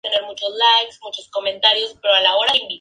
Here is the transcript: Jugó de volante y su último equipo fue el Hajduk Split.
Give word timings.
Jugó 0.01 0.01
de 0.01 0.01
volante 0.01 0.01
y 0.01 0.01
su 0.01 0.01
último 0.01 0.01
equipo 1.47 2.01
fue 2.01 2.19
el 2.19 2.25
Hajduk 2.25 2.45
Split. 2.53 2.69